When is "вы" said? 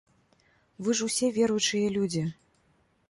0.87-0.95